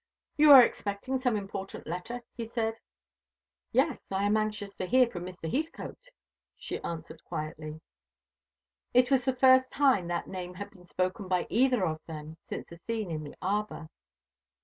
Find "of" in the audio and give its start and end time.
11.85-12.01